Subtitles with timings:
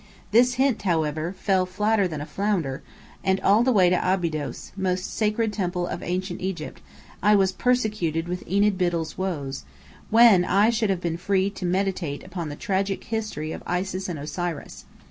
[0.31, 2.81] This hint, however, fell flatter than a flounder;
[3.23, 6.81] and all the way to Abydos, most sacred temple of ancient Egypt,
[7.21, 9.63] I was persecuted with Enid Biddell's woes,
[10.09, 14.17] when I should have been free to meditate upon the tragic history of Isis and
[14.17, 14.85] Osiris.